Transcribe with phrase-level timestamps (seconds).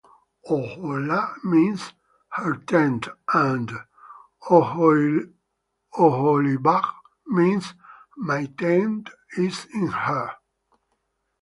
[0.49, 1.93] "Oholah" means
[2.29, 3.71] "her tent", and
[4.49, 5.35] "Oholibah"
[7.27, 7.75] means
[8.17, 10.37] "my tent is in her".